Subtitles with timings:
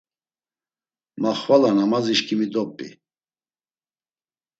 [1.21, 2.89] Ma, xvala namazişǩimi dop̌i.